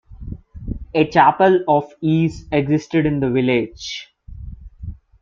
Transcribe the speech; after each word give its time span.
A 0.95 1.05
chapel 1.07 1.63
of 1.67 1.93
ease 2.01 2.47
existed 2.51 3.05
in 3.05 3.19
the 3.19 3.29
village. 3.29 4.11